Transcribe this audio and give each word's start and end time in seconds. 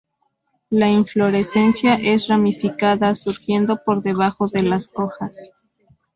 La 0.71 0.89
inflorescencia 0.89 1.93
es 1.93 2.27
ramificada 2.27 3.13
surgiendo 3.13 3.83
por 3.83 4.01
debajo 4.01 4.47
de 4.47 4.63
las 4.63 4.89
hojas. 4.95 5.53